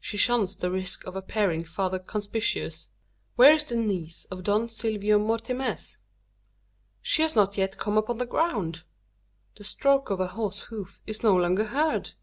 [0.00, 2.88] She shuns the risk of appearing farther conspicuous.
[3.36, 5.98] Where is the niece of Don Silvio Mortimez?
[7.00, 8.82] She has not yet come upon the ground!
[9.56, 12.14] The stroke of her horse's hoof is no longer heard!